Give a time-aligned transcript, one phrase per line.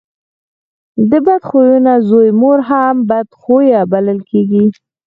[1.09, 4.65] د بد خويه زوی مور هم بد خويه بلل کېږي.